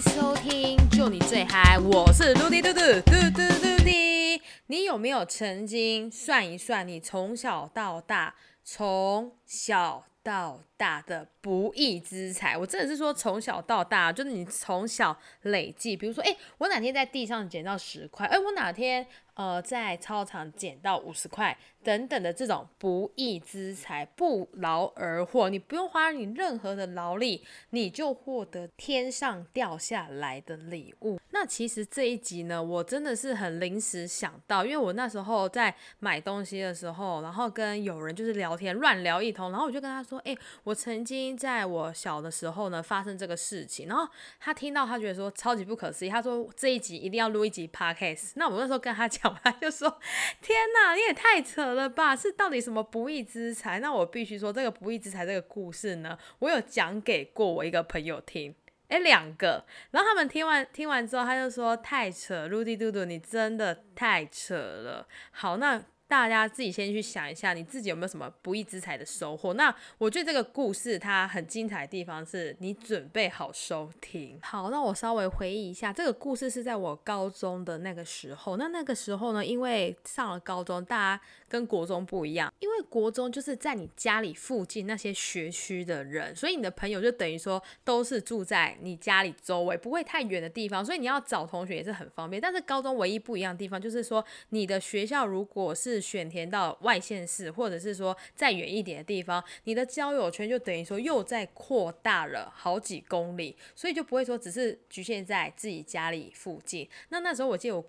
[0.00, 4.40] 收听，就你最嗨，我是嘟滴嘟嘟嘟嘟嘟滴。
[4.66, 8.34] 你有没有曾经算一算，你从小到大，
[8.64, 12.58] 从小到大的不义之财？
[12.58, 19.06] 我真的是说从小到大，就是你从小累计，比如说，哎，我哪天在地上捡到十块，哎，我哪天。
[19.34, 31.18] 呃，在操场捡到五十块等等的这种不义之财，不劳而获，你不用花你任何的劳力，你就获得天上掉下来的礼物。
[31.32, 44.08] 那其实这一集呢，我真的是很临时想到，因为我那时候在买东西的时候，然后跟有人就是聊天乱聊一通，然后我就跟他说，哎，我曾经在我小的时候呢发生这个事情，然后
[44.40, 48.32] 他听到他觉得说超级不可思议，他说这一集一定要录一集 podcast。
[48.36, 49.34] 那我那时候跟他讲。
[49.44, 50.00] 他就说
[50.40, 52.16] ：“天哪，你也太扯了吧！
[52.16, 53.78] 是到底什么不义之财？
[53.80, 58.54] 那我必须说，这个不义之财这个故事呢，我有讲给过我一个朋友听，
[58.88, 59.64] 哎，两个。
[59.90, 65.06] 然后他们听完听完之后，他就说：太扯，陆地嘟嘟，你真的太扯了。
[65.30, 65.82] 好，那。”
[66.14, 69.52] 大家自己先去想一下，你自己有没有什么不义之财的收获？
[69.54, 74.38] 那我觉得这个故事它很精彩的地方是你准备好收听。
[74.40, 78.56] 好，那我稍微回忆一下，这个故事是在我高中的那个时候。
[78.56, 92.40] 那那个时候呢，因为上了高中，大家跟国中不一样，因为国中就是在你家里附近那些学区的人，所以你的朋友就等于说都是住在你家里周围，不会太远的地方，所以你要找同学也是很方便。
[92.40, 106.88] 但是高中唯一不一样的地方就是说，你的学校如果是选填到外县市，或者是说再远一点的地方，你的交友圈就等于说又在扩大了好几公里，所以就不会说只是局限在自己家里附近。
[107.08, 107.84] 那那时候我记得我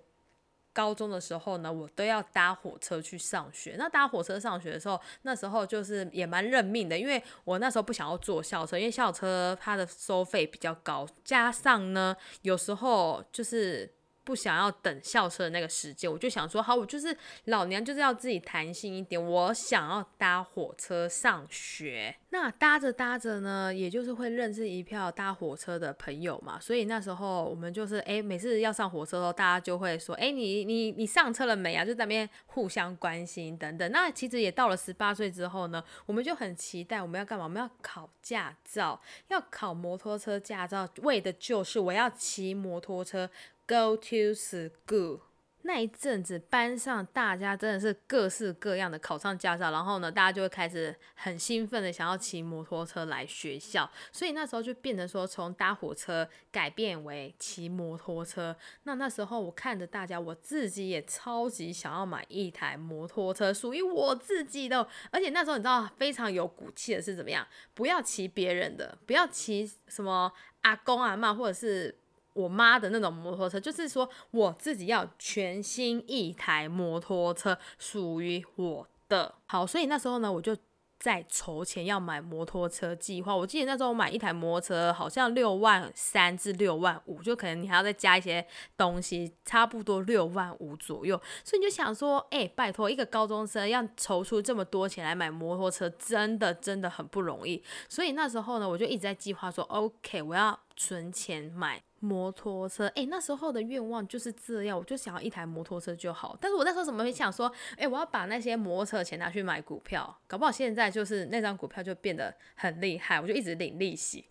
[0.72, 3.74] 高中的时候呢，我都要搭火车去上学。
[3.78, 13.95] 那搭火车上学的时候，那时候就是也蛮认命的，因为我那时候不想要坐校车，因为校车它的收费比较高，加上呢有时候就是。
[14.26, 22.16] 不想要等校车的那个时间，我就想说，好，我就是老娘就是要自己弹性一点，我想要搭火车上学。
[22.30, 26.58] 那搭着搭着呢，也就是会认识一票搭火车的朋友嘛。
[26.58, 31.84] 所以那时候我们就是，哎，每次要上火车的时候，大家就会说，哎，你你你上车了没啊？
[31.84, 33.90] 就在那边互相关心等等。
[33.92, 37.44] 那其实也到了十八岁之后呢，我们就很期待我们要干嘛？
[37.44, 43.30] 我们要考驾照，要考摩托车驾照，为的就是我要骑摩托车。
[43.66, 45.20] Go to school
[45.62, 58.54] 那一阵子，班上大家真的是各式各样的考上驾照，然后呢，大家就会开始很兴奋的想要骑摩托车来学校，所以那时候就变成说从搭火车改变为骑摩托车。
[58.84, 64.86] 那那时候我看着大家，我自己也超级想要买一台摩托车，属于我自己的。
[65.10, 67.44] 而且那时候你知道非常有骨气的是怎么样？
[67.74, 71.98] 不要骑别人的，不要骑什么阿公阿妈或者是。
[72.36, 79.34] 我妈的那种摩托车，就是说我自己要全新一台摩托车，属于我的。
[79.46, 80.54] 好，所以那时候呢，我就
[80.98, 83.34] 在筹钱要买摩托车计划。
[83.34, 88.44] 我记得那时候我买一台摩托车，好像六万三至六万五，就可能你还要再加一些
[88.76, 91.20] 东西，差不多六万五左右。
[91.44, 97.62] 所以你就想说，哎，拜托，一个高中生要筹出这么多钱来买摩托车，真的真的很不容易。
[97.88, 101.82] 所以那时候呢，我就一直在计划说，OK，我要存钱买。
[101.98, 106.36] 摩托车，哎，那时候的愿望就是这样，我就想要一台摩托车就好。
[106.38, 114.24] 但是我那时候怎么会想说，哎，我要把那些摩托车的钱拿去买股票，搞不好现在就是那张股票就变得很厉害，我就一直领利息，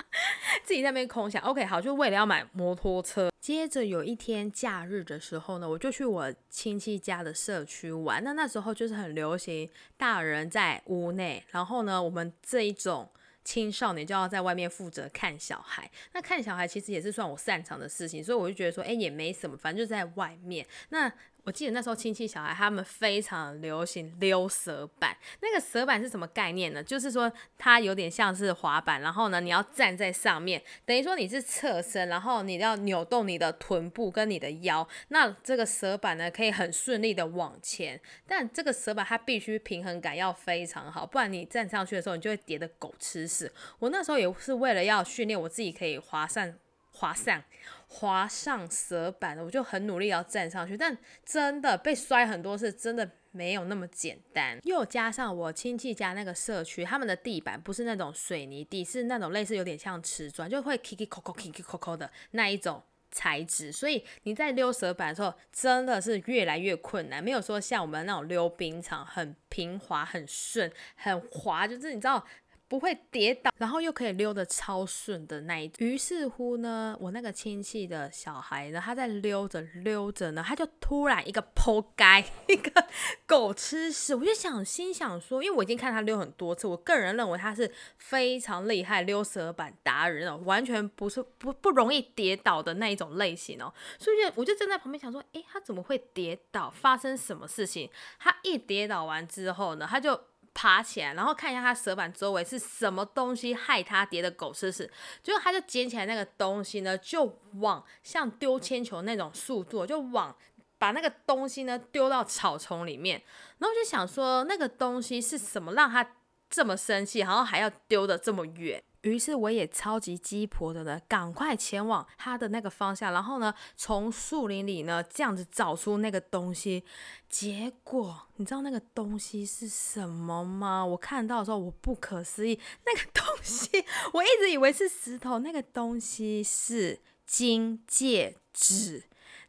[0.62, 1.42] 自己在那边空想。
[1.42, 3.30] OK，好，就为了要买摩托车。
[3.40, 8.22] 接着有一天假日的时候呢，我就去我亲戚家的社区玩。
[8.22, 13.08] 那那时候就是很流行大人在屋内，然后呢，我们这一种。
[13.48, 20.66] 青少年就要在外面负责看小孩，那看小孩其实也是算我擅长的事情，所以我就觉得说，哎，也没什么，反正就在外面。
[20.90, 21.10] 那
[21.48, 26.84] 我记得那时候亲戚小孩他们非常流行溜蛇板，那个蛇板是什么概念呢？
[26.84, 43.50] 就是说它有点像是滑板，然后呢你要站在上面，等于说你是侧身，然后你要扭动你的臀部跟你的腰，那这个蛇板呢可以很顺利的往前，但这个蛇板它必须平衡感要非常好，不然你站上去的时候你就会跌得狗吃屎。
[43.78, 46.52] 我那时候也是为了要训练我自己可以滑上
[46.98, 47.42] 滑上。
[47.90, 54.58] 滑上蛇板的，我就很努力要站上去，但真的被摔很多次，真的没有那么简单。
[54.64, 72.22] 又加上我亲戚家那个社区，他们的地板不是那种水泥地，是那种类似有点像瓷砖，就会 kiki koko kiki koko 的那一种材质，所以你在溜蛇板的时候，真的是越来越困难，没有说像我们那种溜冰场很平滑、很顺、很滑，就是你知道。
[72.68, 75.72] 不会跌倒，然后又可以溜得超顺的那一。
[75.78, 82.86] 于是乎呢，我那个亲戚的小孩呢，他在溜着溜着呢，他就突然一个扑街， 一个
[83.26, 84.14] 狗吃屎。
[84.14, 93.72] 我就想心想说，因为我已经看他溜很多次，我个人认为他是非常厉害溜蛇板达人哦，完全不是不不容易跌倒的那一种类型哦。
[93.98, 96.68] 所以我就站在旁边想说，诶，他怎么会跌倒？
[96.70, 97.88] 发生什么事情？
[98.18, 100.20] 他一跌倒完之后呢，他就。
[100.60, 104.90] 爬起来，然后看一下他舌板周围是什么东西害他跌的狗吃屎，
[105.22, 110.34] 结果他就捡起来那个东西呢，就往像丢铅球那种速度，就往
[110.76, 113.22] 把那个东西呢丢到草丛里面。
[113.58, 116.04] 然后我就想说，那个东西是什么让他
[116.50, 118.82] 这么生气，然后还要丢的这么远？
[119.02, 126.82] 于是我也超级鸡婆的呢，赶快前往他的那个方向，然后呢，从树林里呢这样子找出那个东西。
[127.28, 130.84] 结果你知道那个东西是什么吗？
[130.84, 133.84] 我看到的时候我不可思议，那个东西
[134.14, 139.04] 我一直以为是石头，那个东西是金戒指，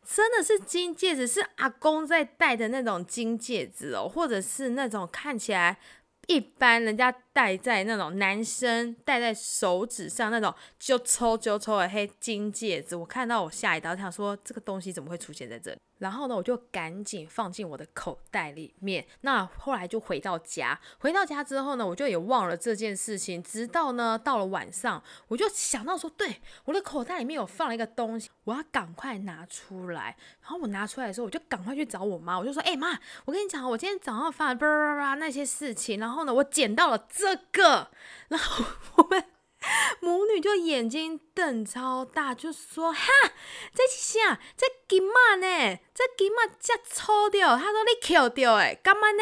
[0.05, 5.79] 真的是金戒指，是阿公在戴的那种金戒指哦，或者是那种看起来。
[6.29, 15.77] 一般人家戴在那种男生戴在手指上那种就抽就抽的黑金戒指，我看到我吓一跳，想说这个东西怎么会出现在这里？
[15.97, 19.05] 然后呢，我就赶紧放进我的口袋里面。
[19.21, 23.43] 那后来就回到家，回到家之后呢，我就也忘了这件事情。
[23.43, 30.15] 直到呢到了晚上，我就想到说，对，我的口袋里面有放了一个东西，我要赶快拿出来。
[30.41, 37.91] 然后我拿出来的时候，我就赶快去找我妈，我就说，哎妈，我跟你讲，我今天早上发了叭叭叭那些事情，然后呢，我捡到了这个，
[38.29, 39.25] 然后我们。
[39.99, 43.05] 母女就眼睛瞪超大，就说：“哈，
[43.75, 44.39] 这是啥？
[44.55, 45.77] 这金马呢？
[45.93, 49.21] 这金马这粗掉？”他说：“你扣掉哎，干嘛呢？”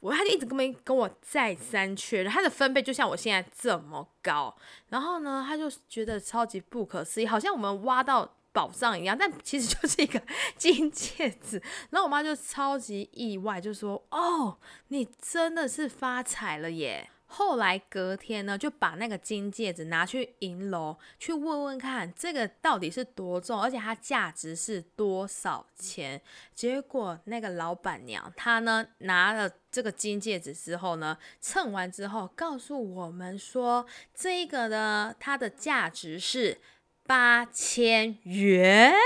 [0.00, 4.56] 我他就一直跟没跟我再三确认，他的分贝就像我现在这么高。
[4.88, 10.20] 然后呢，他就觉得超级不可思议，好像我们挖到宝藏一样，但其实就是一个
[10.56, 11.62] 金戒指。
[11.90, 14.58] 然后我妈就超级意外，就说：“哦，
[14.88, 26.18] 你真的是发财了耶！”后来隔天呢，就把那个金戒指拿去银楼去问问看，这个到底是多重，而且它价值是多少钱。
[26.54, 33.84] 结果那个老板娘她呢拿了这个金戒指之后呢，称完之后告诉我们说，
[34.14, 36.58] 这个呢它的价值是
[37.08, 38.92] 八千元，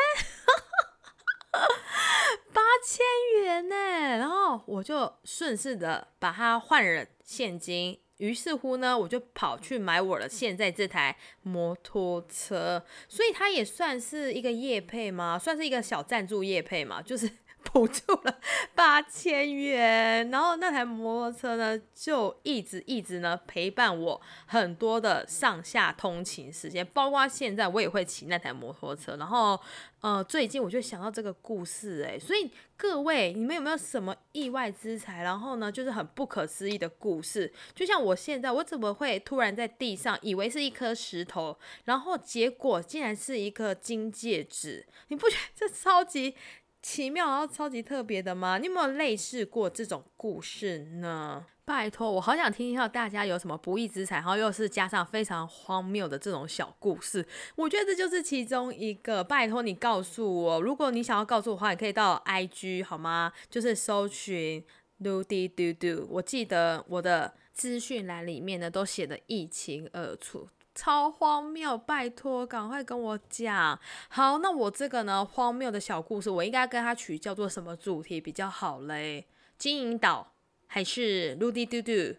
[2.52, 3.76] 八千元呢。
[4.18, 7.96] 然后我就顺势的把它换了现金。
[8.16, 15.38] 于是乎呢，我就跑去买我的现在这台摩托车，所以它也算是一个业配嘛？
[15.38, 17.30] 算是一个小赞助业配嘛，就是。
[17.72, 18.38] 补助了
[18.74, 29.16] 八千元，然后那台摩托车呢，就一直一直呢陪伴我很多的上下通勤时间，包括现在我也会骑那台摩托车。
[29.16, 29.58] 然后，
[30.00, 35.22] 呃，最近我就想到这个故事，诶，所以各位，你们有没有什么意外之财？
[35.22, 37.50] 然后呢，就是很不可思议的故事？
[37.74, 44.86] 就像我现在，我怎么会突然在地上以为是一颗石头，然后结果竟然是一个金戒指？
[45.08, 46.34] 你不觉得这超级？
[46.82, 48.58] 奇妙，然后超级特别的吗？
[48.58, 51.46] 你有没有类似过这种故事呢？
[51.64, 57.24] 拜托，我好想听一下大家有什么不义之财，然后又是加上非常荒谬的这种小故事。
[57.54, 59.22] 我觉得这就是其中一个。
[59.22, 63.32] 拜托你告诉我，如果你想要告诉我的话，你可以到 IG 好吗？
[63.48, 64.64] 就是搜寻
[65.00, 66.06] Ludy Do Do。
[66.10, 70.48] 我记得我的资讯栏里面呢都写的一清二楚。
[70.74, 71.76] 超荒谬！
[71.76, 73.78] 拜托，赶快跟我讲。
[74.08, 79.26] 好，那我这个呢，荒谬的小故事，我应该跟他取叫做什么主题比较好嘞？
[79.58, 80.32] 金银岛
[80.66, 82.16] 还是《陆地嘟嘟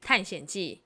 [0.00, 0.84] 探险记》？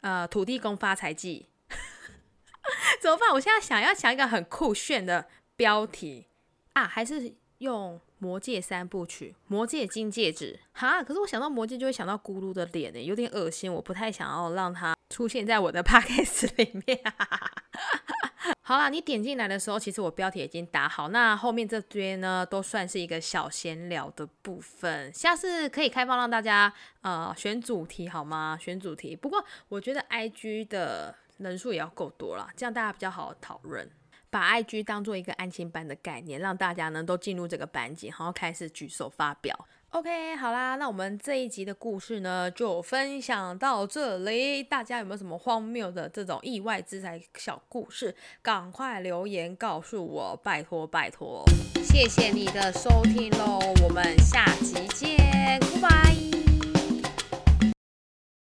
[0.00, 1.48] 呃，土地公发财记？
[3.00, 3.30] 怎么办？
[3.32, 6.26] 我现在想要想一个很酷炫的标题
[6.72, 8.00] 啊，还是用？
[8.18, 11.02] 魔戒三部曲，魔戒金戒指，哈！
[11.02, 16.98] 可是我想到魔戒就会想到咕噜的脸呢，有点恶心，我不太想要让它出现在我的 podcast 里面。
[18.62, 28.56] 好啦，你点进来的时候，其实我标题已经打好，那后面这堆呢都算是一个小闲聊的部分，下次可以开放让大家呃选主题好吗？
[28.60, 33.88] 选主题，不过我觉得 IG 的人数也要够多了，这样大家比较好讨论。
[34.30, 39.66] 把 IG 当做一个安心班的概念，让大家呢都进入这个班级，然后开始举手发表。
[39.90, 44.62] OK，好啦，那我们这一集的故事呢就分享到这里。
[44.62, 48.14] 大家有没有什么荒谬的这种意外之财小故事？
[48.42, 51.44] 赶快留言告诉我，拜托拜托！
[51.82, 56.45] 谢谢你的收听喽，我们下集见，拜拜。